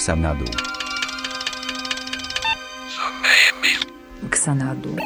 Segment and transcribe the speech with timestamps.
[0.00, 0.46] Xanadu.
[4.32, 4.96] Xanadu.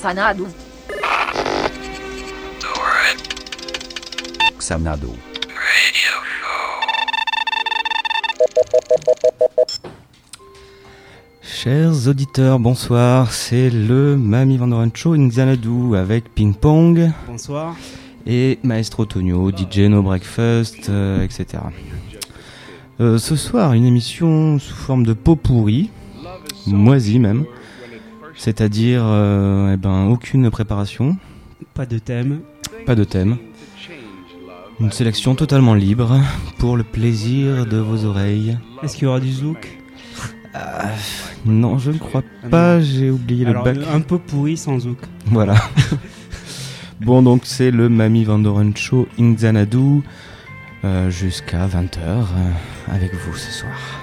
[0.00, 0.46] Xanadu.
[4.60, 5.12] Xanadu.
[11.42, 13.32] Chers auditeurs, bonsoir.
[13.32, 17.74] C'est le Mami Vandoren Show in Xanadu avec Ping Pong Bonsoir.
[18.26, 21.62] Et Maestro Tonio, DJ No Breakfast, euh, etc.
[23.00, 25.90] Euh, ce soir, une émission sous forme de pot pourri,
[26.66, 27.44] moisi même,
[28.36, 31.16] c'est-à-dire euh, eh ben, aucune préparation,
[31.74, 32.40] Pas de thème.
[32.86, 33.38] pas de thème.
[34.80, 36.18] Une sélection totalement libre
[36.58, 38.56] pour le plaisir de vos oreilles.
[38.82, 39.78] Est-ce qu'il y aura du zouk?
[41.44, 43.86] Non, je ne crois Ah, pas, j'ai oublié Alors, le bac.
[43.92, 44.98] un peu pourri sans zouk.
[45.26, 45.54] Voilà.
[47.00, 50.02] bon, donc c'est le Mami Vandoren Show in Xanadu
[50.84, 52.26] euh, jusqu'à 20h
[52.88, 53.99] avec vous ce soir.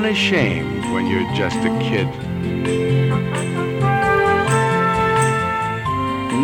[0.00, 2.08] Unashamed when you're just a kid.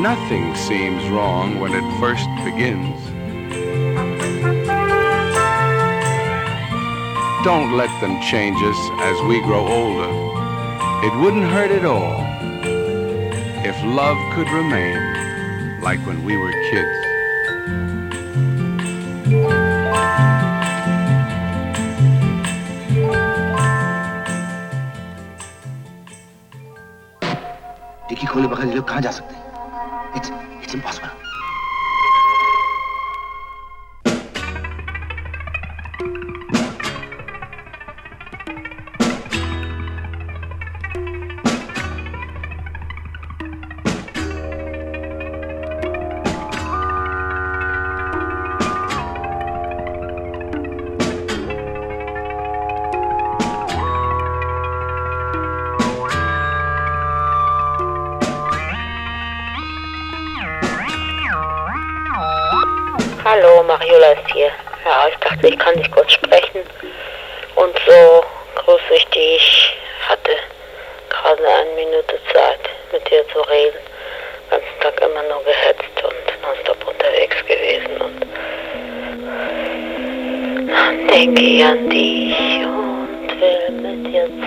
[0.03, 3.01] Nothing seems wrong when it first begins.
[7.47, 10.13] Don't let them change us as we grow older.
[11.07, 12.21] It wouldn't hurt at all
[13.65, 16.96] if love could remain like when we were kids.
[28.37, 29.46] खोले बगैर ये लोग कहाँ जा सकते हैं?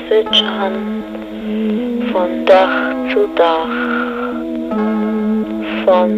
[0.07, 1.03] Zwitschern.
[2.11, 3.67] Von Dach zu Dach.
[5.85, 6.11] Von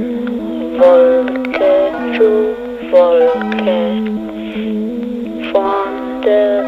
[0.80, 1.74] Wolke
[2.18, 2.30] zu
[2.92, 3.82] Wolke,
[5.52, 6.66] von der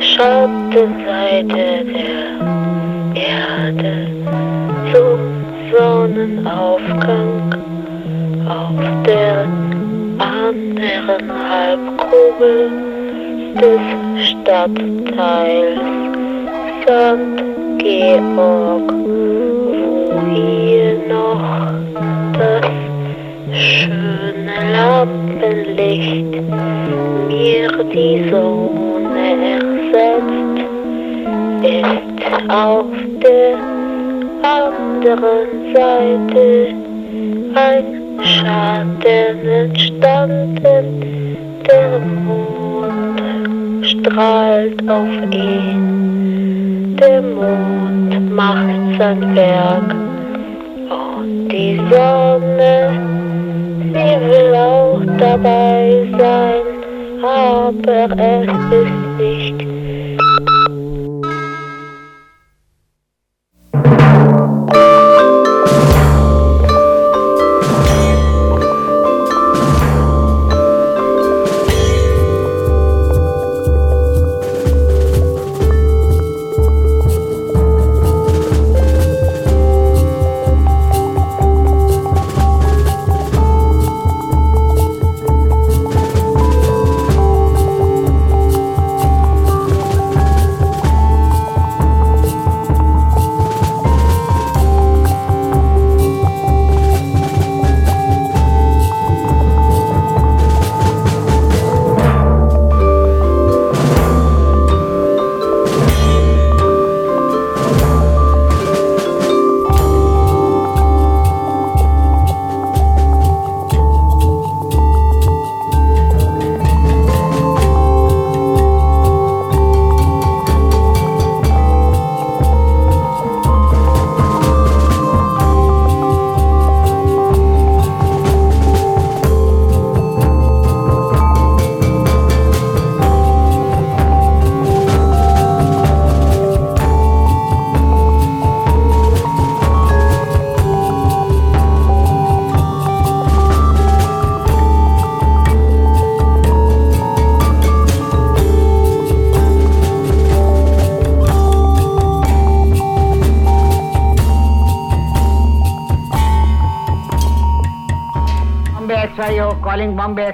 [0.00, 2.22] Schattenseite der
[3.14, 3.94] Erde
[4.92, 5.20] zum
[5.72, 7.54] Sonnenaufgang
[8.48, 9.46] auf der
[10.18, 12.91] anderen Halbkugel
[13.60, 13.80] des
[14.28, 15.80] Stadtteils
[16.82, 17.42] St.
[17.78, 18.92] Georg,
[20.10, 21.42] wo hier noch
[22.38, 22.66] das
[23.56, 26.32] schöne Lampenlicht
[27.28, 30.60] mir die Sonne ersetzt,
[31.62, 32.86] ist auf
[33.22, 33.56] der
[34.42, 36.74] anderen Seite
[37.54, 37.84] ein
[38.22, 40.84] Schatten entstanden,
[41.66, 42.61] der Mond
[43.92, 49.94] strahlt auf ihn, der Mond macht sein Werk.
[50.90, 52.90] Und die Sonne,
[53.92, 56.62] sie will auch dabei sein,
[57.22, 59.81] aber es ist nicht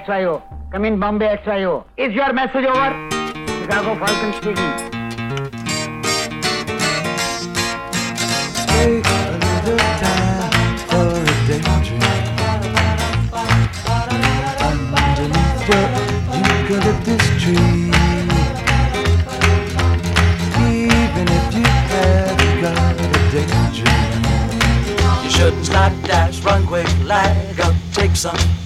[0.09, 0.43] XYO.
[0.73, 1.85] Come in Bombay XYO.
[1.99, 2.91] Is your message over?
[3.61, 4.73] Chicago Falcon speaking.
[8.73, 11.69] Take a little time for a.
[14.69, 15.69] Underneath
[16.49, 17.93] eucalyptus tree.
[20.65, 21.69] Even if you.
[25.23, 28.58] You shouldn't slap dash, run quick, lag up, take some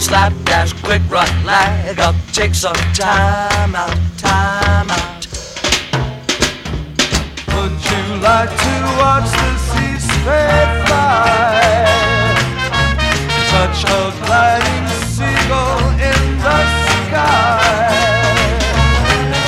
[0.00, 5.26] slap dash, quick run, lag up, take some time out, time out.
[7.52, 11.60] Would you like to watch the sea spread fly?
[13.52, 17.60] Touch a gliding seagull in the sky.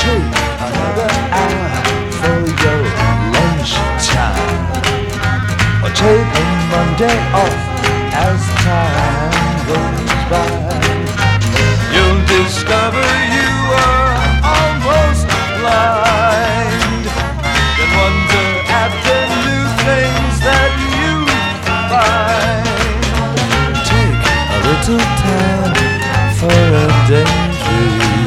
[0.04, 0.32] Take
[0.68, 1.68] another hour
[2.20, 2.82] for your
[3.32, 4.68] leisure time.
[5.82, 7.72] Or take a Monday off
[8.14, 10.01] as time goes
[10.32, 10.48] by.
[11.92, 13.06] You'll discover
[13.36, 13.52] you
[13.84, 14.16] are
[14.56, 15.28] almost
[15.60, 17.04] blind.
[17.76, 18.48] Then wonder
[18.80, 21.12] at the new things that you
[21.92, 22.64] find.
[23.92, 24.22] Take
[24.56, 25.76] a little time
[26.40, 28.24] for a daydream.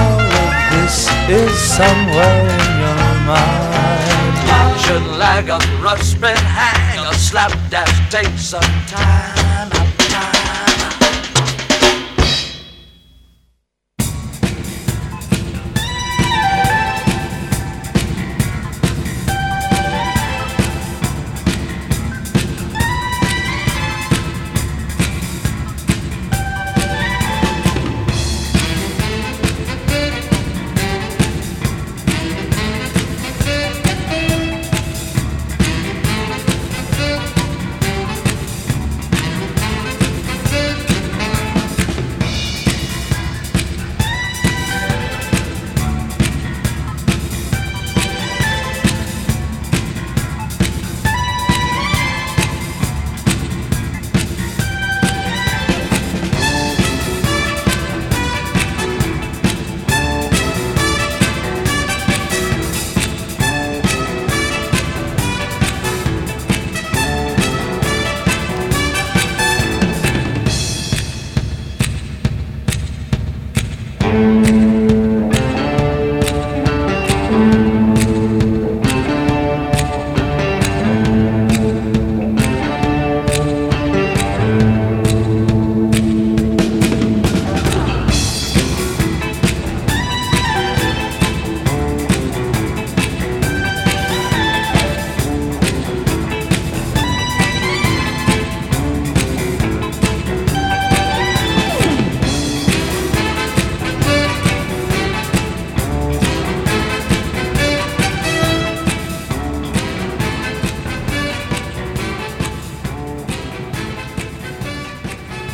[0.00, 0.96] All of this
[1.40, 4.36] is somewhere in your mind.
[4.82, 5.48] Should lag
[5.82, 9.45] rough spread, hang a slap dash, take some time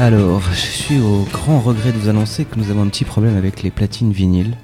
[0.02, 3.36] Alors, je suis au grand regret de vous annoncer que nous avons un petit problème
[3.38, 4.56] avec les platines vinyles.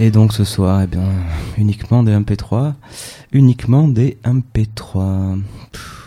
[0.00, 1.02] Et donc ce soir, eh bien,
[1.56, 2.74] uniquement des MP3.
[3.32, 5.40] Uniquement des MP3.
[5.72, 5.98] Pff.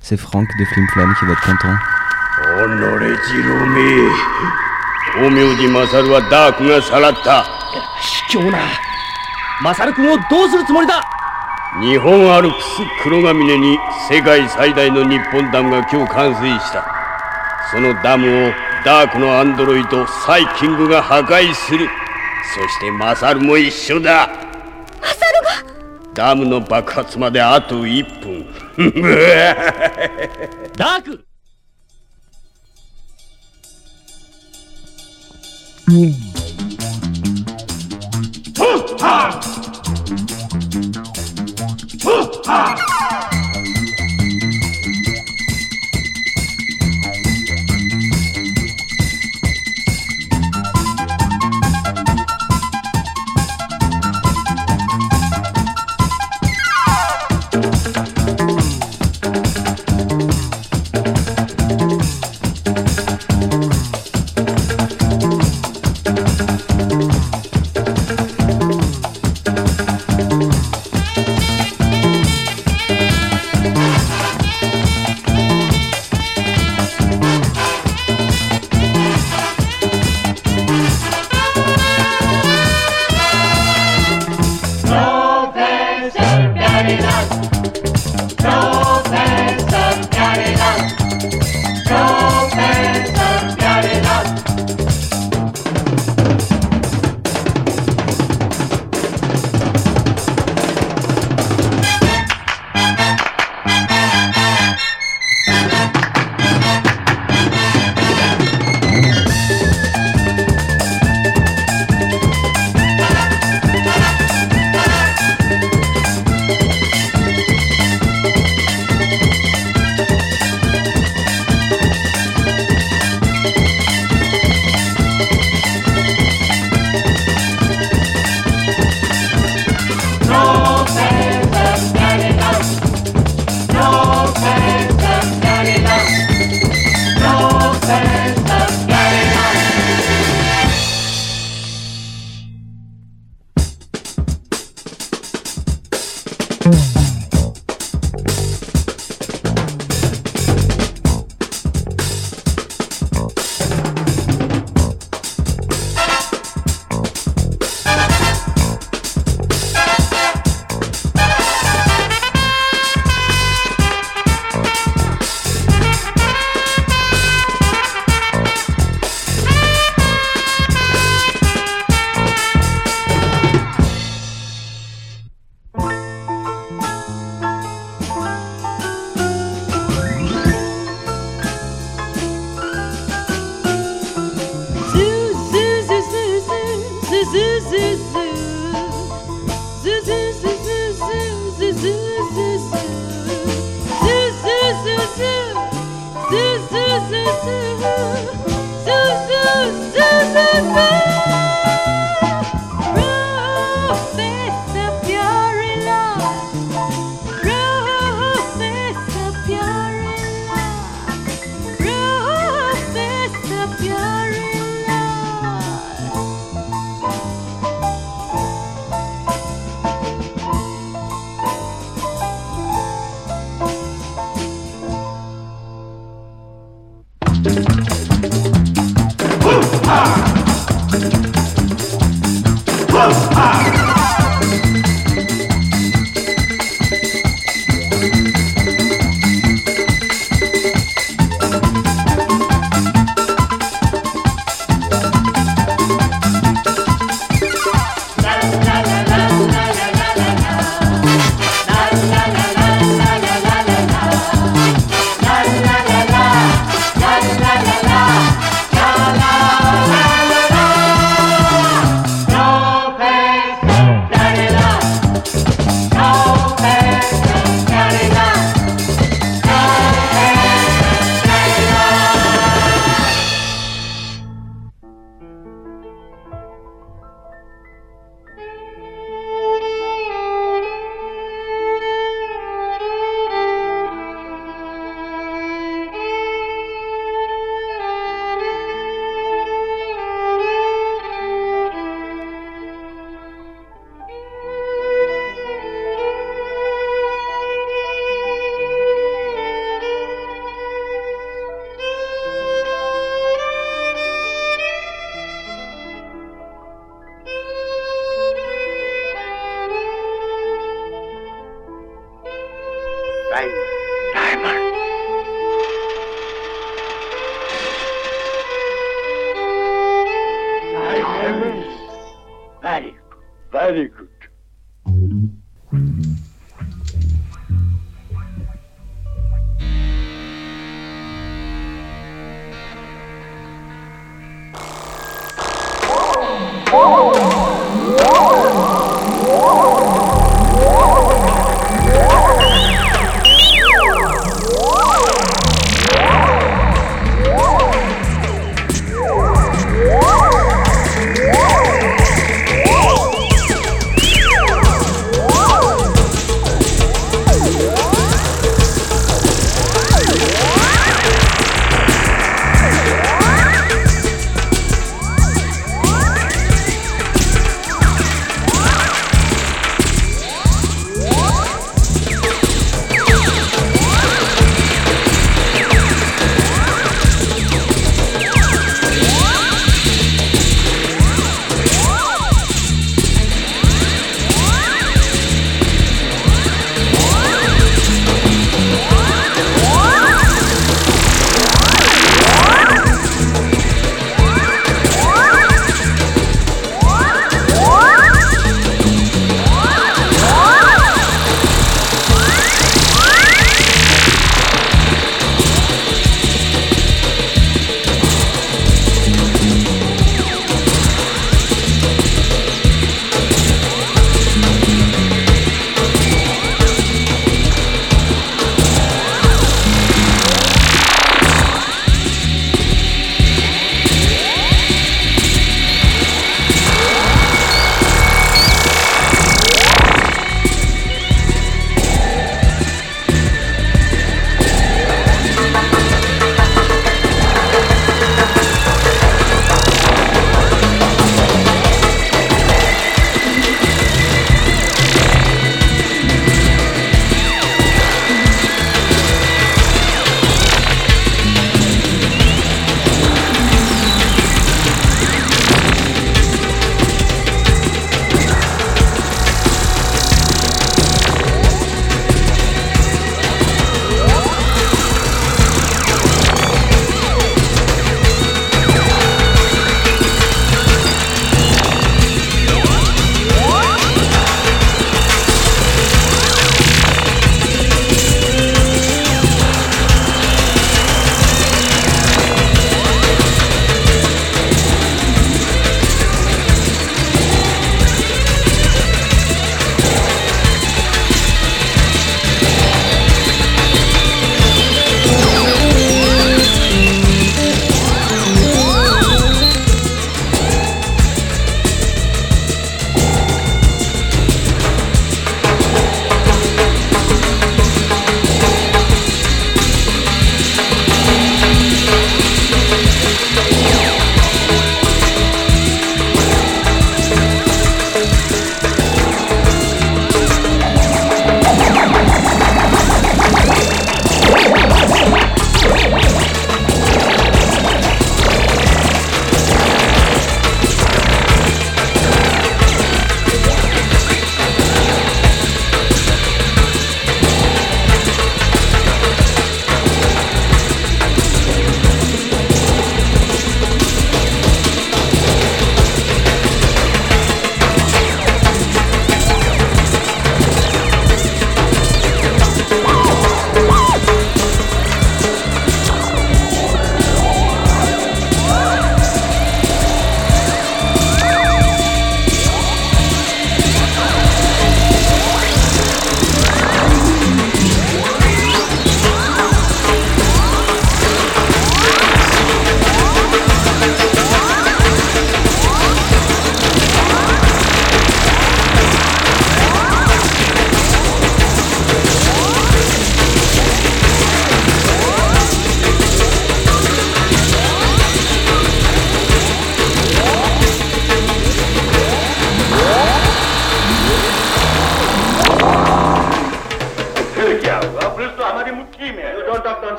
[0.00, 1.76] C'est Franck de Flim Flam qui va être content.
[2.36, 2.68] 己
[3.28, 4.08] ジロめ
[5.14, 7.44] 陰陽師マサルはダークがさらった
[8.30, 8.58] 卑怯な
[9.62, 11.02] マサル君をどうするつもりだ
[11.80, 13.78] 日本アルプス黒ヶ峰に
[14.10, 16.99] 世界最大の日本ダムが今日完成した
[17.71, 18.51] そのダムを
[18.83, 21.87] ダークのアンドロイドサイキングが破壊する。
[22.53, 24.27] そしてマサルも一緒だ。
[24.99, 26.13] マサルが？
[26.13, 28.45] ダムの爆発まであと1分。
[30.75, 31.25] ダーク、
[35.87, 36.11] うん
[39.01, 39.37] は
[42.25, 42.90] っはっ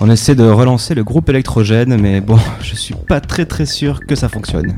[0.00, 4.06] On essaie de relancer le groupe électrogène, mais bon, je suis pas très très sûr
[4.06, 4.76] que ça fonctionne.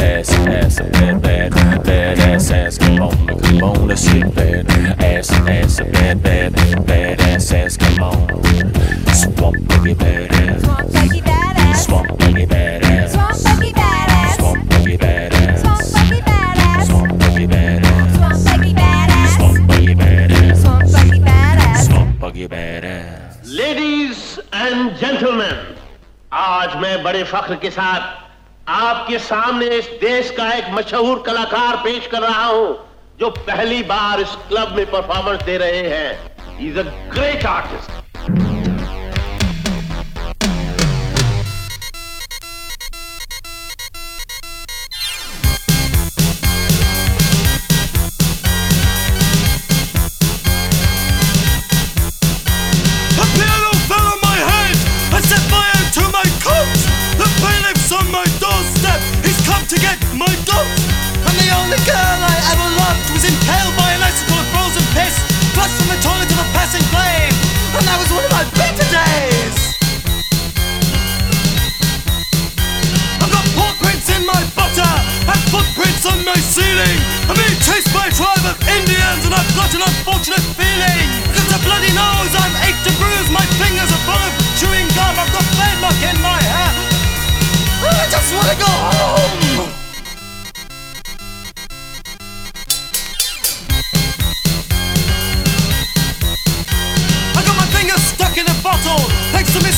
[0.00, 1.50] Ass, ass, a bad, bad,
[1.84, 2.78] bad ass, ass.
[2.78, 4.70] Come on, come on, let's get bad.
[5.02, 6.52] Ass, ass, a bad, bad,
[6.86, 7.76] bad ass, ass.
[7.76, 8.26] Come on.
[9.14, 10.60] Swamp boogie badass.
[10.62, 11.84] Swamp boogie badass.
[11.84, 13.10] Swamp boogie badass.
[13.12, 14.36] Swamp boogie badass.
[14.38, 16.86] Swamp boogie badass.
[16.86, 18.16] Swamp boogie badass.
[18.16, 19.36] Swamp boogie badass.
[19.36, 20.56] Swamp boogie badass.
[20.62, 21.86] Swamp boogie badass.
[21.86, 23.46] Swamp boogie badass.
[23.58, 24.18] Ladies
[24.54, 25.76] and gentleman
[26.32, 28.27] आज मैं बड़े फख्र के साथ
[28.68, 32.76] आपके सामने इस देश का एक मशहूर कलाकार पेश कर रहा हूँ,
[33.20, 37.97] जो पहली बार इस क्लब में परफॉर्मेंस दे रहे हैं। Is a great artist
[65.58, 67.34] flush from the toilet of a passing flame,
[67.74, 69.56] and that was one of my better days.
[73.18, 76.98] I've got paw prints in my butter, and footprints on my ceiling.
[77.26, 81.06] I'm being chased by a tribe of Indians, and I've got an unfortunate feeling.
[81.34, 85.18] Got a bloody nose, I'm ached and bruised, my fingers are full of chewing gum,
[85.18, 86.70] I've got blade in my hair.
[87.82, 89.77] I just wanna go home.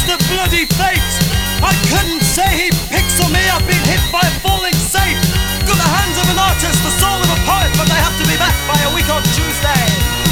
[0.07, 0.17] To Mr.
[0.33, 1.13] Bloody Fate.
[1.63, 5.19] I couldn't say he picks on me, I've been hit by a falling safe.
[5.67, 8.27] Got the hands of an artist, the soul of a poet, but they have to
[8.27, 9.85] be back by a week on Tuesday.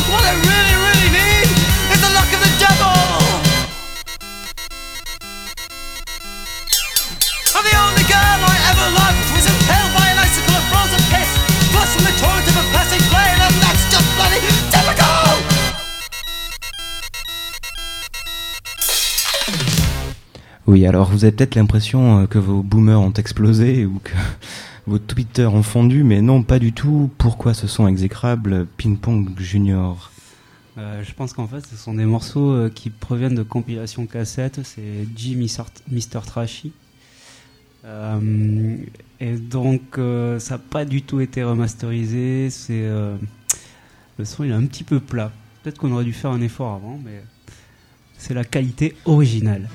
[0.08, 1.48] What I really, really need
[1.92, 2.97] is the luck of the devil.
[20.88, 24.12] Alors vous avez peut-être l'impression euh, que vos boomers ont explosé ou que
[24.86, 27.10] vos Twitter ont fondu, mais non, pas du tout.
[27.18, 30.10] Pourquoi ce son exécrable Ping Pong Junior?
[30.78, 34.60] Euh, je pense qu'en fait, ce sont des morceaux euh, qui proviennent de compilations cassettes.
[34.64, 36.20] C'est G Mr.
[36.24, 36.72] Trashy.
[39.20, 42.50] Et donc, ça n'a pas du tout été remasterisé.
[42.50, 42.86] C'est
[44.18, 45.32] le son, il est un petit peu plat.
[45.62, 47.22] Peut-être qu'on aurait dû faire un effort avant, mais
[48.18, 49.68] c'est la qualité originale.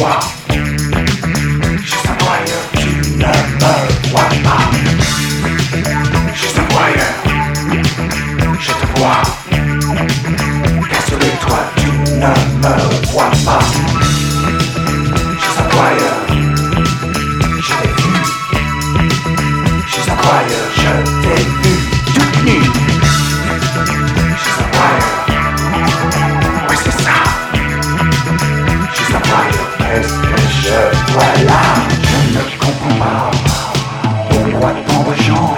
[0.00, 0.20] one.
[1.84, 3.76] She's the player to number
[4.12, 4.32] one.
[6.34, 7.10] She's the player.
[8.60, 9.26] She's the one.
[10.88, 12.76] Cast a little one to number
[13.14, 13.34] one.
[15.40, 16.14] She's the player.
[19.86, 20.63] She's the player.
[31.14, 31.62] Je vois là
[32.32, 33.30] Je ne comprends pas.
[34.30, 35.54] Pourquoi tant de gens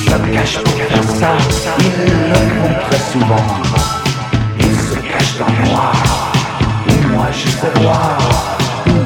[0.00, 1.30] se cachent pour ça
[1.78, 1.84] Ils
[2.28, 3.46] le font très souvent.
[4.60, 5.94] Ils se cachent dans le noir.
[6.88, 8.18] Et moi je sais voir.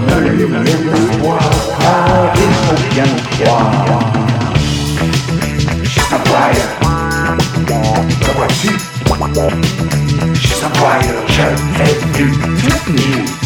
[0.08, 1.38] D'espoir.
[1.80, 3.70] Car il faut bien y croire.
[5.84, 6.70] She's a wire.
[8.20, 8.72] Le vois-tu
[10.34, 11.42] She's a wire, je
[11.78, 13.45] l'ai vue toute nue.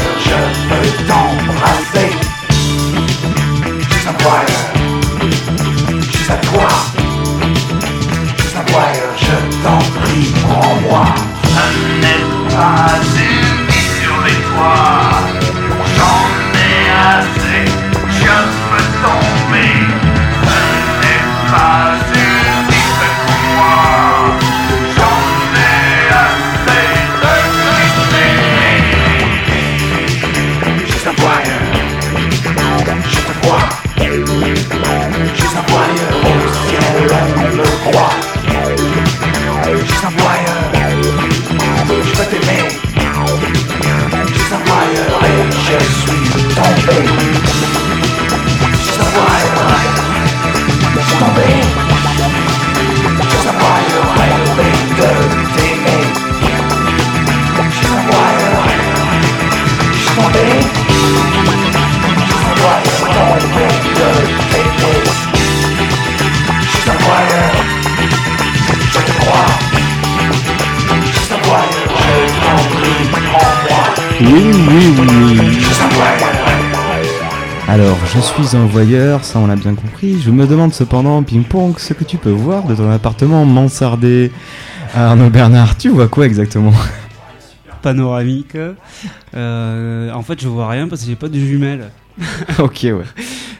[77.67, 80.19] Alors, je suis un voyeur, ça on l'a bien compris.
[80.19, 84.31] Je me demande cependant, Ping Pong, ce que tu peux voir de ton appartement mansardé.
[84.93, 86.73] Arnaud Bernard, tu vois quoi exactement?
[87.81, 88.57] Panoramique.
[89.33, 91.91] Euh, en fait, je vois rien parce que j'ai pas de jumelles.
[92.59, 93.05] ok, ouais.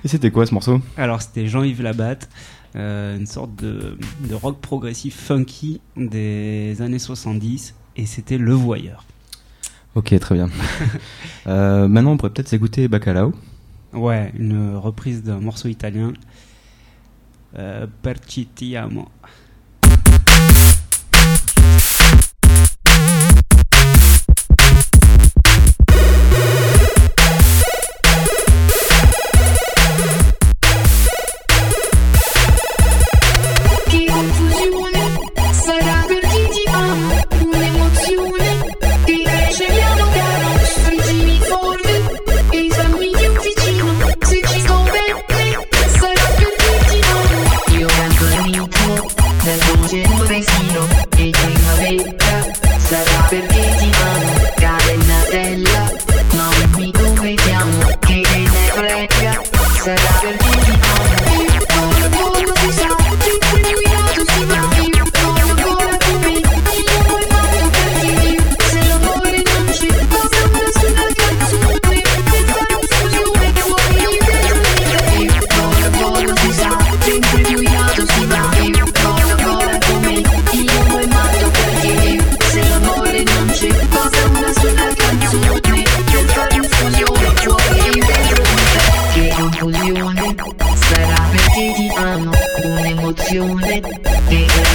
[0.04, 0.82] Et c'était quoi ce morceau?
[0.98, 2.28] Alors, c'était Jean-Yves Labatte.
[2.76, 3.98] Euh, une sorte de,
[4.34, 9.06] rock progressif funky des années 70 et c'était Le Voyeur.
[9.96, 10.50] Ok, très bien.
[11.48, 13.34] Euh, maintenant, on pourrait peut-être s'écouter Bacalao.
[13.94, 16.14] Ouais, une reprise d'un morceau italien.
[17.58, 19.08] Euh, Perci ti amo.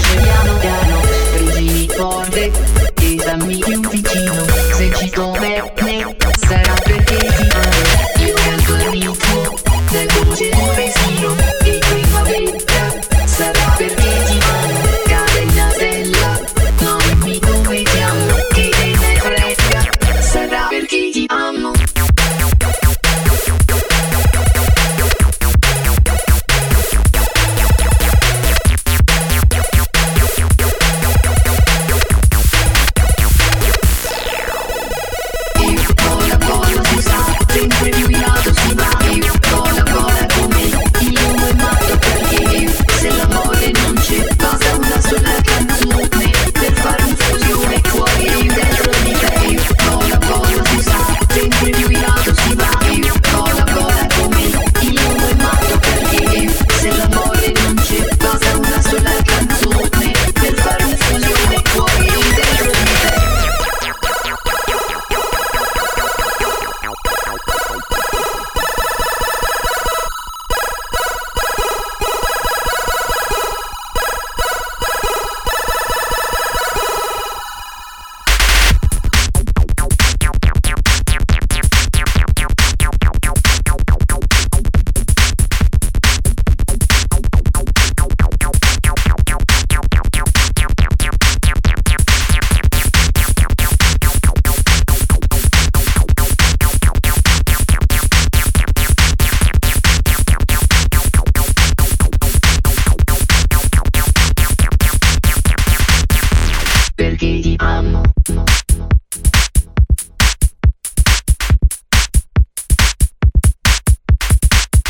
[0.01, 1.01] piano piano,
[1.33, 2.53] friggi forte,
[3.01, 3.76] esamini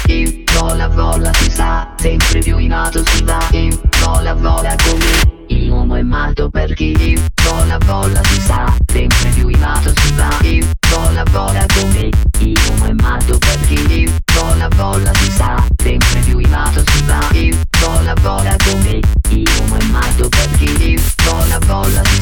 [0.07, 3.47] in vola vola si sa sempre più in alto si va.
[3.53, 6.95] In vola vola come il uomo è matto per chi?
[6.99, 10.39] In vola vola si sa sempre più in alto si va.
[10.43, 14.03] In vola vola come il uomo è matto per chi?
[14.03, 17.29] In vola vola si sa sempre più in alto si va.
[17.33, 19.01] In vola vola come
[19.31, 20.93] il uomo è matto per chi?
[20.93, 22.16] In vola vola si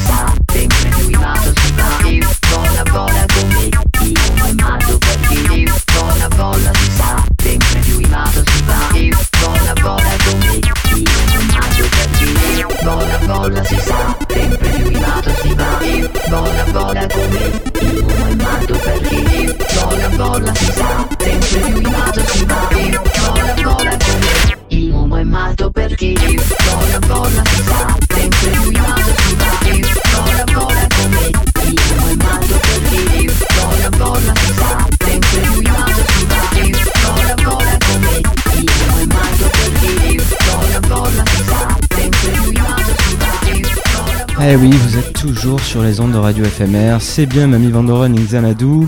[44.47, 46.97] Eh oui, vous êtes toujours sur les ondes de Radio FMR.
[46.99, 48.85] C'est bien Mamie Vandoren et Xanadu.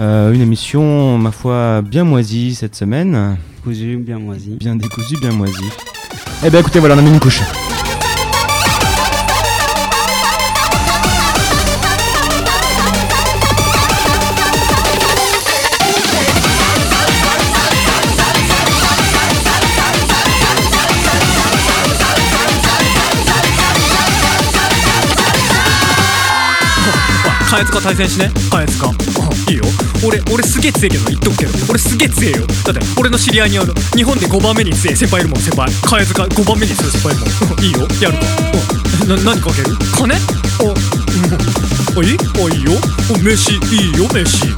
[0.00, 3.36] Euh, une émission, ma foi, bien moisie cette semaine.
[3.58, 4.56] Décousu, bien moisi.
[4.58, 5.70] Bien décousu, bien moisie.
[6.44, 7.40] Eh bien écoutez, voilà, on a mis une couche.
[27.60, 28.30] ハヤツカ対戦しね。
[28.50, 28.86] ハヤツカ
[29.50, 29.64] いいよ。
[30.02, 32.46] 俺俺すげえ強えけど言っとくけど俺すげえ強えよ。
[32.64, 37.80] だって俺の知り合いにある日本で5番目に強え先輩いるもん先輩ハヤツカ5番目に強い先輩いるもんいいよ。
[38.00, 38.24] やるか。
[39.04, 39.08] うん。
[39.24, 39.76] な何かける？
[39.92, 40.16] 金？
[40.64, 40.72] お
[41.10, 42.02] うん。
[42.02, 42.72] あいいあいいよ。
[43.10, 43.56] お飯い
[43.90, 44.46] いよ飯。
[44.46, 44.54] うん。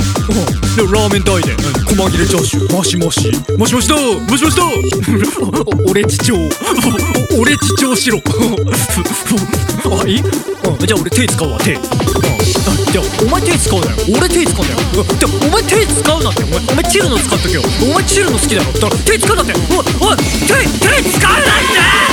[0.76, 1.52] でラーメン代で。
[1.52, 1.96] うん。
[1.96, 2.76] 細切れチャーシュー。
[2.76, 3.32] マシマシ。
[3.58, 3.96] マシマシだ。
[4.28, 4.62] マシマシだ。
[5.86, 6.34] お俺父長
[7.36, 8.20] お俺父長しろ。
[10.02, 10.20] あいい？
[10.20, 10.86] うん。
[10.86, 11.72] じゃあ俺手使うわ手。
[11.72, 11.82] うん。
[12.92, 13.92] じゃあお前手使うなよ。
[14.18, 14.78] 俺手使うんだよ。
[14.96, 15.18] うん。
[15.18, 16.42] じゃあお前手使うなんて。
[16.44, 17.62] お前お前チルの使っとけよ。
[17.82, 18.72] お前チルの好きだろ。
[18.72, 19.52] だから手使うなんて。
[19.54, 19.60] おい
[20.00, 22.11] おい手手使うなんて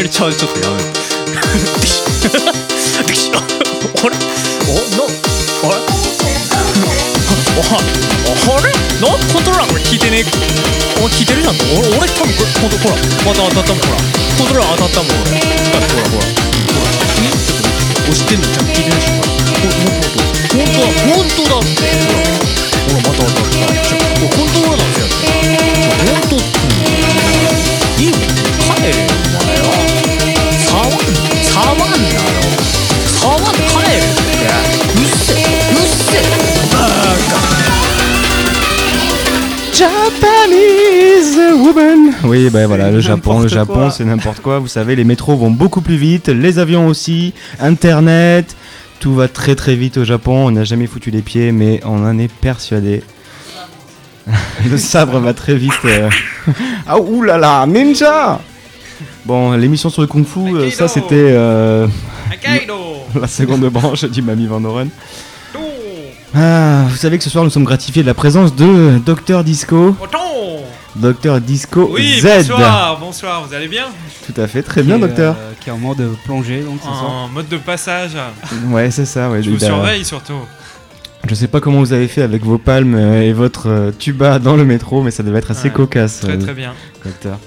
[0.00, 1.84] おいいきなりチャージちょっとやめろで
[3.12, 4.16] きああれ
[4.64, 5.84] おなあれあ
[8.40, 12.96] あれなんコントローラーこれ効いてねえあ効いてるじゃん俺俺多分これほほら
[13.26, 14.00] また当たったもんほら
[14.40, 16.24] コントローラー当たったもん俺だってほらほらほら
[17.20, 17.68] えちょっと
[18.08, 22.32] 押してんのちゃんと効いてないでしょほらほんとほんとほんとだってほら
[22.88, 25.12] ほらまた当たったちょこれコントローラーなんですよ
[26.00, 26.59] ほんと
[31.49, 32.21] ん触んなよ
[33.19, 33.59] 触ん帰
[33.91, 34.45] れって
[34.95, 36.13] うっせうっせ
[36.71, 36.77] バ
[37.31, 37.45] カ
[39.75, 42.13] Japanese woman.
[42.23, 43.91] Oui, ben voilà, le Japon, le n'importe Japon, quoi.
[43.91, 44.59] c'est n'importe quoi.
[44.59, 48.55] Vous savez, les métros vont beaucoup plus vite, les avions aussi, Internet,
[49.01, 50.45] tout va très très vite au Japon.
[50.47, 53.03] On n'a jamais foutu les pieds, mais on en est persuadé.
[54.69, 55.73] le sabre va très vite.
[55.85, 56.09] euh.
[56.87, 58.39] Ah oulala, ninja.
[59.24, 61.86] Bon, l'émission sur le kung-fu, euh, ça c'était euh,
[63.20, 64.88] la seconde branche du Mami Van Oren.
[66.34, 69.94] Ah, vous savez que ce soir nous sommes gratifiés de la présence de Docteur Disco.
[70.96, 72.26] Docteur Disco Oui, Z.
[72.48, 73.86] bonsoir, bonsoir, vous allez bien?
[74.26, 75.36] Tout à fait, très bien, est, docteur.
[75.38, 77.04] euh, qui est en mode plongée, donc c'est ça.
[77.04, 78.12] En mode de passage.
[78.70, 79.42] Ouais, c'est ça, ouais.
[79.42, 80.34] Je vous surveille surtout.
[81.28, 84.56] Je sais pas comment vous avez fait avec vos palmes euh, et votre tuba dans
[84.56, 86.20] le métro, mais ça devait être assez Ouais, cocasse.
[86.20, 86.72] très, très bien.
[87.04, 87.38] Docteur.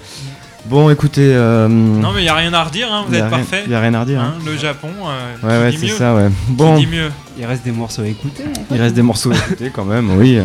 [0.66, 1.34] Bon, écoutez.
[1.36, 3.38] euh, Non mais il y a rien à redire, hein, vous y a êtes rien-
[3.40, 3.64] parfait.
[3.68, 4.36] y a rien à redire, hein.
[4.46, 4.90] Le Japon.
[5.06, 6.30] euh, Ouais, qui ouais, c'est mieux ça, ouais.
[6.30, 6.78] Qui Bon.
[6.78, 7.12] dit mieux.
[7.38, 8.44] Il reste des morceaux à écouter.
[8.50, 8.62] en fait.
[8.76, 10.40] Il reste des morceaux à écouter quand même, oui.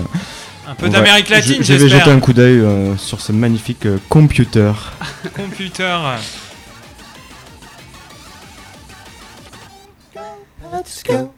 [0.69, 2.01] Un peu d'Amérique latine, je- Je vais j'espère.
[2.01, 4.73] jeter un coup d'œil euh, sur ce magnifique euh, computer.
[5.37, 5.97] Computer.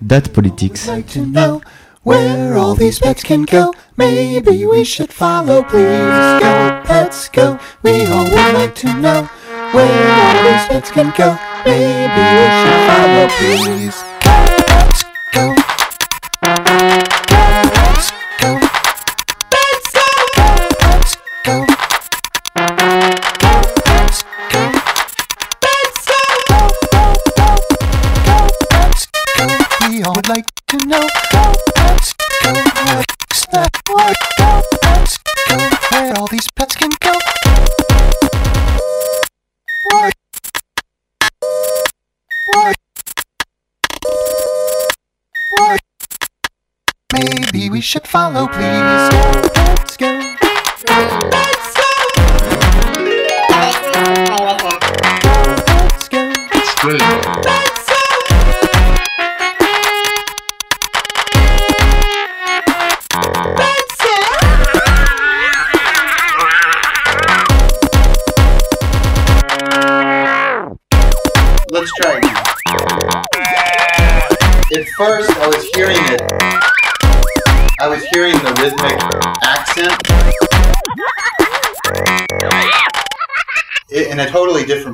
[0.01, 0.81] Date Politics.
[2.03, 3.73] Where all these pets can go.
[3.97, 6.41] Maybe we should follow, please.
[6.41, 7.59] Go, pets go.
[7.83, 9.29] We all would like to know
[9.73, 11.39] where all these pets can go.
[11.65, 14.10] Maybe we should follow, please.
[37.01, 37.13] Go.
[39.91, 40.15] What?
[42.55, 42.77] What?
[45.59, 45.81] What?
[47.13, 49.80] Maybe we should follow, please.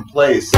[0.07, 0.56] Place.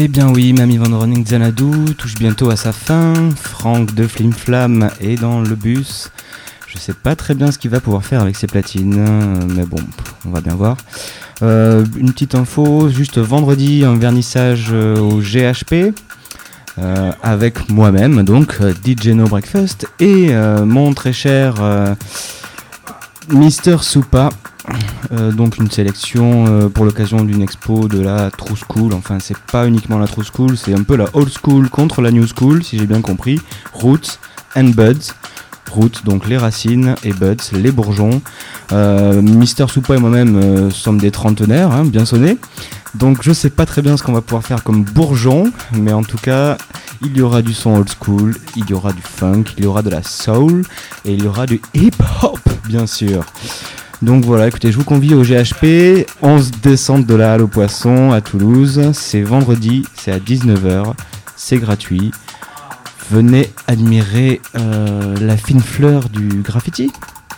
[0.00, 3.12] Eh bien oui, Mamie Van Running Xanadu touche bientôt à sa fin.
[3.34, 6.12] Franck de Flim Flam est dans le bus.
[6.68, 9.04] Je sais pas très bien ce qu'il va pouvoir faire avec ses platines,
[9.56, 9.80] mais bon,
[10.24, 10.76] on va bien voir.
[11.42, 15.92] Euh, une petite info, juste vendredi, un vernissage euh, au GHP.
[16.78, 20.32] euh, avec moi-même, donc DJ No Breakfast, et
[20.64, 21.56] mon très cher
[23.30, 24.28] Mister Soupa,
[25.12, 28.92] euh, donc une sélection euh, pour l'occasion d'une expo de la True School.
[28.94, 32.10] Enfin, c'est pas uniquement la True School, c'est un peu la Old School contre la
[32.10, 33.40] New School, si j'ai bien compris.
[33.72, 34.18] Roots
[34.56, 35.12] and Buds.
[35.70, 38.22] Roots, donc les racines, et Buds, les bourgeons.
[38.72, 42.38] Euh, Mister Soupa et moi-même sommes des trentenaires, hein, bien sonnés.
[42.94, 46.02] Donc je sais pas très bien ce qu'on va pouvoir faire comme bourgeon, mais en
[46.02, 46.56] tout cas,
[47.02, 49.82] il y aura du son old school, il y aura du funk, il y aura
[49.82, 50.64] de la soul,
[51.04, 53.24] et il y aura du hip-hop, bien sûr.
[54.00, 58.12] Donc voilà, écoutez, je vous convie au GHP, 11 descente de la Halle aux Poissons
[58.12, 58.92] à Toulouse.
[58.92, 60.94] C'est vendredi, c'est à 19h,
[61.34, 62.12] c'est gratuit.
[63.10, 66.92] Venez admirer euh, la fine fleur du graffiti,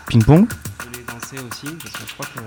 [0.09, 0.47] ping-pong.
[0.85, 2.41] Venez danser aussi, parce que je crois que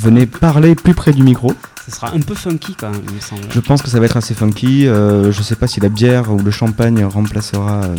[0.00, 1.54] Venez parler plus près du micro.
[1.86, 3.42] ce sera un peu funky quand même, il me semble.
[3.50, 4.86] Je pense que ça va être assez funky.
[4.86, 7.96] Euh, je sais pas si la bière ou le champagne remplacera euh,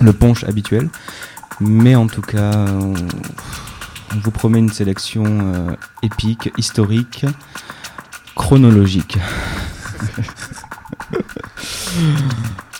[0.00, 0.88] le punch habituel.
[1.60, 2.94] Mais en tout cas, on,
[4.14, 7.26] on vous promet une sélection euh, épique, historique,
[8.34, 9.18] chronologique.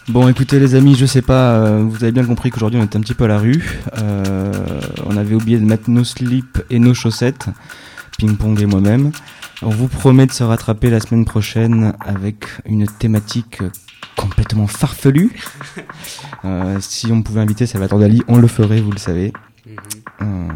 [0.09, 2.97] Bon, écoutez les amis, je sais pas, euh, vous avez bien compris qu'aujourd'hui on était
[2.97, 3.81] un petit peu à la rue.
[3.99, 4.53] Euh,
[5.05, 7.47] on avait oublié de mettre nos slips et nos chaussettes,
[8.17, 9.11] ping-pong et moi-même.
[9.63, 13.63] On vous promet de se rattraper la semaine prochaine avec une thématique
[14.17, 15.33] complètement farfelue.
[16.79, 19.33] Si on pouvait inviter Salvatore Dali, on le ferait, vous le savez.
[19.69, 20.49] Euh,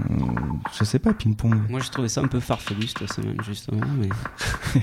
[0.79, 1.69] je sais pas, ping-pong.
[1.69, 3.81] Moi, j'ai trouvé ça un peu farfelu cette semaine, justement.
[3.99, 4.09] Mais...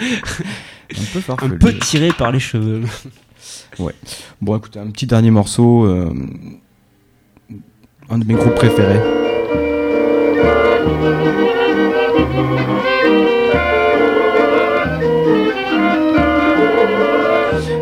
[0.00, 1.54] Un peu farfelu.
[1.54, 2.82] Un peu tiré par les cheveux.
[3.78, 3.94] Ouais.
[4.40, 5.86] Bon, écoutez, un petit dernier morceau.
[5.86, 6.12] euh,
[8.10, 9.00] un de mes groupes préférés.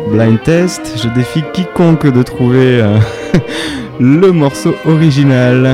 [0.09, 2.99] Blind Test, je défie quiconque de trouver euh,
[3.99, 5.73] le morceau original.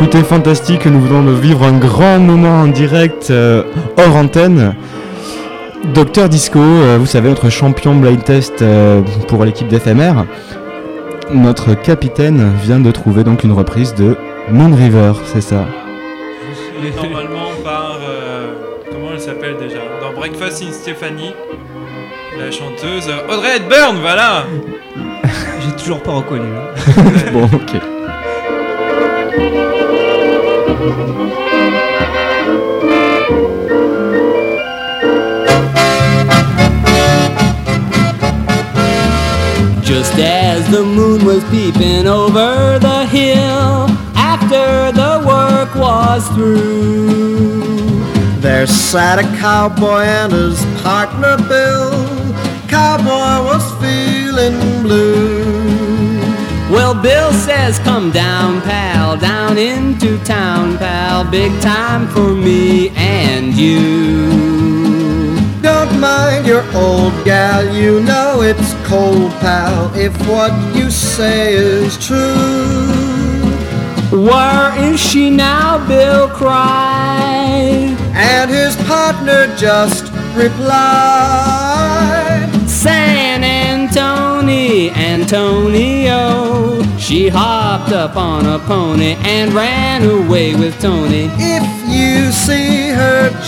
[0.00, 3.64] Écoutez, fantastique, nous venons de vivre un grand moment en direct euh,
[3.96, 4.74] hors antenne.
[5.94, 10.24] Docteur Disco, euh, vous savez, notre champion blind test euh, pour l'équipe d'FMR,
[11.32, 14.16] notre capitaine vient de trouver donc une reprise de
[14.50, 15.66] Moon River, c'est ça.
[16.96, 17.98] Normalement par.
[18.08, 18.52] euh,
[18.90, 19.78] comment elle s'appelle déjà?
[20.00, 21.34] Dans Breakfast in Stephanie,
[22.38, 24.44] la chanteuse Audrey Hepburn, voilà
[25.60, 26.48] J'ai toujours pas reconnu.
[27.32, 27.80] bon, ok.
[41.28, 48.00] Was peeping over the hill after the work was through.
[48.40, 51.90] There sat a cowboy and his partner Bill.
[52.66, 55.44] Cowboy was feeling blue.
[56.72, 61.30] Well, Bill says, Come down, pal, down into town, pal.
[61.30, 64.97] Big time for me and you.
[66.00, 72.18] Mind your old gal, you know it's cold, pal, if what you say is true.
[74.12, 75.84] Where is she now?
[75.88, 77.96] Bill cried.
[78.14, 81.68] And his partner just replied,
[82.68, 86.82] San Antonio, Antonio.
[86.96, 91.28] She hopped up on a pony and ran away with Tony.
[91.38, 91.77] If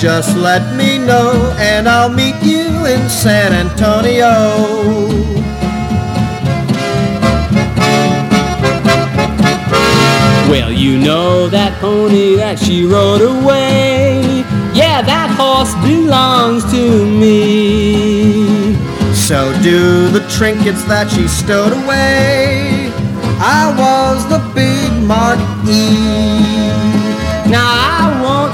[0.00, 4.30] just let me know, and I'll meet you in San Antonio.
[10.50, 14.44] Well, you know that pony that she rode away.
[14.74, 18.74] Yeah, that horse belongs to me.
[19.14, 22.90] So do the trinkets that she stowed away.
[23.38, 25.38] I was the big Mark
[25.68, 26.90] E.
[27.48, 27.99] Now I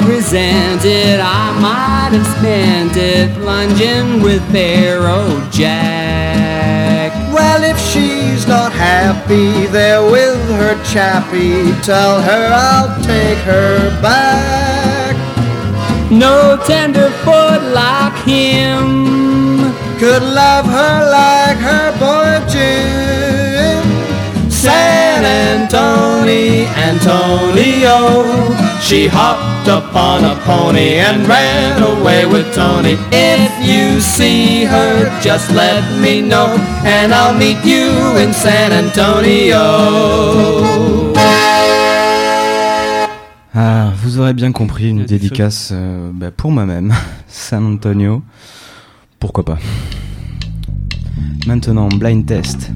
[0.07, 1.21] won't resent it.
[1.21, 7.13] I might have spent it plunging with Pharaoh Jack.
[7.33, 15.17] Well, if she's not happy there with her chappie, tell her I'll take her back.
[16.11, 23.06] No tenderfoot like him could love her like her boy Jim.
[24.67, 27.95] San Antonio, Antonio.
[28.81, 32.97] She hopped upon a pony and ran away with Tony.
[33.13, 36.49] If you see her, just let me know,
[36.85, 39.63] and I'll meet you in San Antonio.
[43.55, 46.93] Ah, vous aurez bien compris, une dédicace euh, bah, pour moi-même,
[47.29, 48.25] San Antonio.
[49.21, 49.59] Pourquoi pas.
[51.47, 52.73] Maintenant, blind test.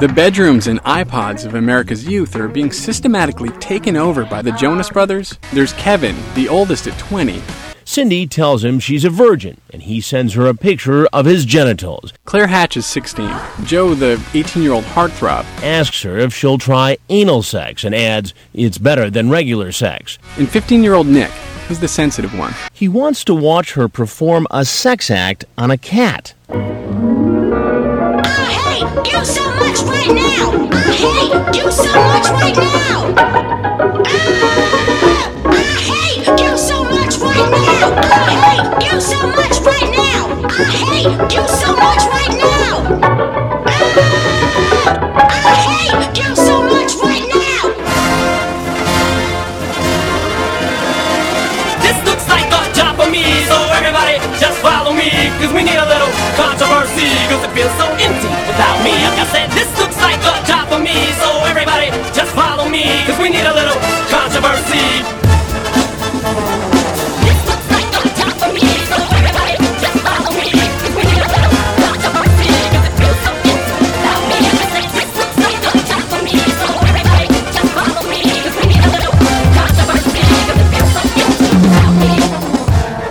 [0.00, 4.90] The bedrooms and iPods of America's youth are being systematically taken over by the Jonas
[4.90, 5.36] Brothers.
[5.52, 7.42] There's Kevin, the oldest at 20.
[7.84, 12.12] Cindy tells him she's a virgin, and he sends her a picture of his genitals.
[12.26, 13.28] Claire Hatch is 16.
[13.64, 18.34] Joe, the 18 year old heartthrob, asks her if she'll try anal sex and adds,
[18.54, 20.16] it's better than regular sex.
[20.36, 21.32] And 15 year old Nick,
[21.66, 22.54] he's the sensitive one.
[22.72, 26.34] He wants to watch her perform a sex act on a cat.
[28.98, 30.68] Hey, do so much right now!
[30.72, 33.14] Ah, hey, do so much right now!
[35.46, 37.94] Ah, hey, do so much right now!
[37.94, 40.26] Ah, hey, do so much right now!
[40.50, 42.74] Ah, hey, do so much right now!
[45.30, 47.70] Ah, hey, do so much right now!
[51.84, 55.30] This looks like a job for me, so everybody just follow me.
[55.38, 57.86] Cause we need a little controversy, cause it feels so
[58.88, 58.96] me.
[59.04, 62.84] I said, this looks like a job for me, so everybody just follow me.
[63.04, 63.78] Cause we need a little
[64.08, 65.04] controversy.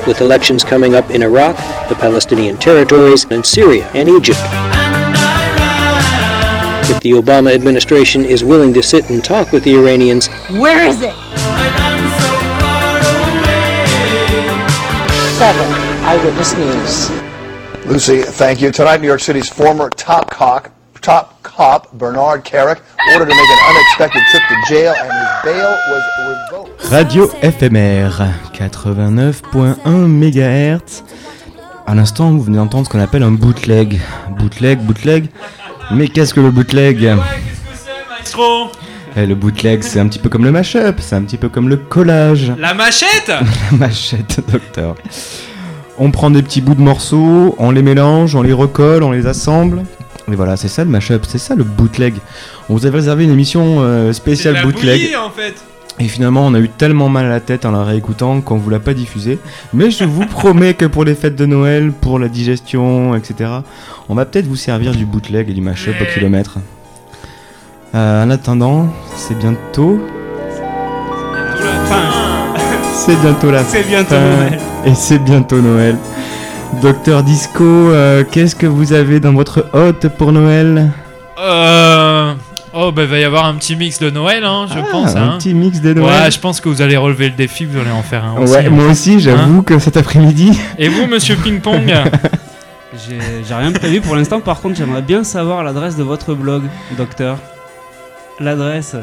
[0.07, 1.57] with elections coming up in Iraq,
[1.89, 4.39] the Palestinian territories, and Syria and Egypt.
[6.89, 11.01] If the Obama administration is willing to sit and talk with the Iranians, Where is
[11.01, 11.13] it?
[15.37, 15.67] Seven
[16.05, 17.11] Eyewitness News.
[17.85, 18.71] Lucy, thank you.
[18.71, 20.71] Tonight, New York City's former top cock,
[21.01, 22.81] top cop Bernard Carrick
[23.13, 26.03] ordered to make an unexpected trip to jail, and his bail was
[26.51, 26.91] revoked.
[26.91, 28.11] Radio FMR
[28.53, 31.03] 89.1 MHz.
[31.85, 33.99] À l'instant, vous venez d'entendre ce qu'on appelle un bootleg.
[34.39, 35.29] Bootleg, bootleg.
[35.91, 37.15] Mais qu'est-ce que le bootleg
[38.09, 38.71] Maestro
[39.15, 41.69] Eh, Le bootleg, c'est un petit peu comme le mashup, c'est un petit peu comme
[41.69, 42.51] le collage.
[42.59, 43.27] La machette
[43.71, 44.95] La machette, docteur.
[45.97, 49.25] On prend des petits bouts de morceaux, on les mélange, on les recolle, on les
[49.27, 49.83] assemble.
[50.31, 52.13] Et voilà, c'est ça le mashup, c'est ça le bootleg.
[52.69, 54.99] On vous avait réservé une émission euh, C'est spéciale la bootleg.
[55.01, 55.55] bouillie en fait
[55.99, 58.69] Et finalement, on a eu tellement mal à la tête en la réécoutant qu'on vous
[58.69, 59.39] l'a pas diffusé.
[59.73, 63.49] Mais je vous promets que pour les fêtes de Noël, pour la digestion, etc.,
[64.07, 66.59] on va peut-être vous servir du bootleg et du mashup au kilomètre.
[67.95, 69.99] Euh, en attendant, c'est bientôt.
[72.93, 74.19] C'est bientôt la C'est bientôt fin.
[74.19, 74.59] Noël.
[74.85, 75.95] Et c'est bientôt Noël.
[76.81, 80.91] Docteur Disco, euh, qu'est-ce que vous avez dans votre hôte pour Noël?
[81.39, 82.33] Euh...
[82.79, 85.21] Oh bah va y avoir un petit mix de Noël hein, je Ah, pense un
[85.29, 85.35] hein.
[85.39, 86.23] petit mix de Noël.
[86.25, 88.53] Ouais je pense que vous allez relever le défi Vous allez en faire un aussi
[88.53, 88.69] Ouais, hein.
[88.69, 90.51] moi aussi, j'avoue Hein que cet après-midi.
[90.77, 91.81] Et vous monsieur Ping Pong
[93.07, 93.17] J'ai
[93.47, 96.63] j'ai rien prévu pour l'instant, par contre, j'aimerais bien savoir l'adresse de votre blog,
[96.97, 97.37] docteur.
[98.39, 98.95] L'adresse.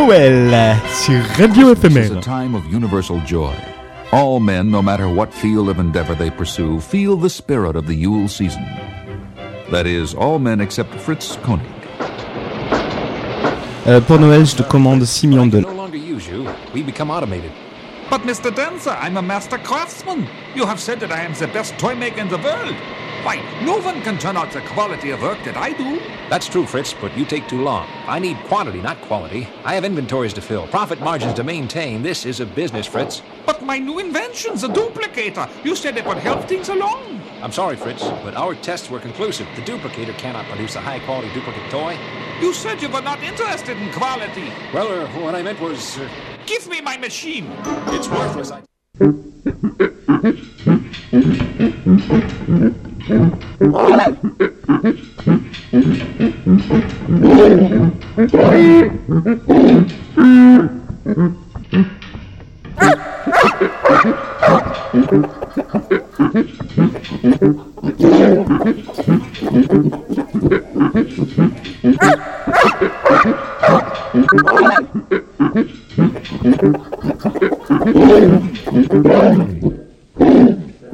[0.06, 2.18] Noël sur Radio This is Éphémère.
[2.18, 3.52] a time of universal joy.
[4.12, 7.94] All men, no matter what field of endeavor they pursue, feel the spirit of the
[7.94, 8.62] Yule season.
[9.72, 11.66] That is, all men except Fritz Koenig.
[13.88, 16.46] Euh, pour Noël, je te commande 6 millions de no longer use you.
[16.72, 17.50] We become automated.
[18.08, 18.54] But Mr.
[18.54, 20.28] Dancer, I'm a master craftsman.
[20.54, 22.76] You have said that I am the best toy maker in the world.
[23.26, 25.98] Why, no one can turn out the quality of work that I do.
[26.30, 27.88] That's true, Fritz, but you take too long.
[28.06, 29.48] I need quantity, not quality.
[29.64, 32.04] I have inventories to fill, profit margins to maintain.
[32.04, 33.22] This is a business, Fritz.
[33.44, 37.20] But my new invention, the duplicator, you said it would help things along.
[37.42, 39.48] I'm sorry, Fritz, but our tests were conclusive.
[39.56, 41.98] The duplicator cannot produce a high quality duplicate toy.
[42.40, 44.52] You said you were not interested in quality.
[44.72, 45.98] Well, uh, what I meant was.
[45.98, 46.08] Uh,
[46.46, 47.50] Give me my machine.
[47.88, 48.52] it's worthless.
[48.52, 48.62] I-
[53.08, 53.36] Oh,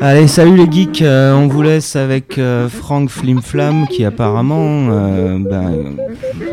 [0.00, 5.38] Allez, salut les geeks, euh, on vous laisse avec euh, Frank Flimflam qui apparemment euh,
[5.38, 5.96] ben,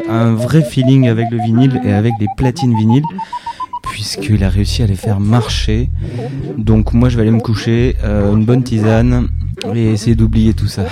[0.10, 3.04] a un vrai feeling avec le vinyle et avec les platines vinyles
[3.84, 5.90] puisqu'il a réussi à les faire marcher.
[6.58, 9.28] Donc moi je vais aller me coucher, une bonne tisane
[9.74, 10.86] et essayer d'oublier tout ça.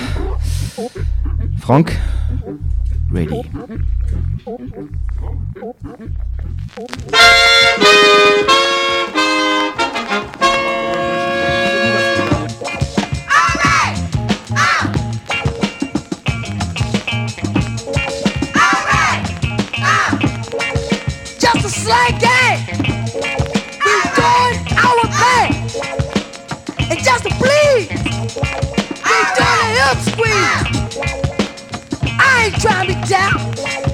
[1.58, 1.98] Frank?
[3.14, 3.42] Ready.
[32.20, 33.87] I ain't trying to be down.